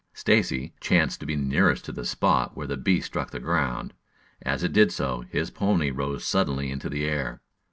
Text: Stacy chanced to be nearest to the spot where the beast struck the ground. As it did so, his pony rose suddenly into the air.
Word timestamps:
Stacy 0.15 0.73
chanced 0.79 1.19
to 1.19 1.27
be 1.27 1.35
nearest 1.35 1.85
to 1.85 1.91
the 1.91 2.05
spot 2.05 2.57
where 2.57 2.65
the 2.65 2.75
beast 2.75 3.05
struck 3.05 3.29
the 3.29 3.39
ground. 3.39 3.93
As 4.41 4.63
it 4.63 4.73
did 4.73 4.91
so, 4.91 5.25
his 5.29 5.51
pony 5.51 5.91
rose 5.91 6.25
suddenly 6.25 6.71
into 6.71 6.89
the 6.89 7.05
air. 7.05 7.39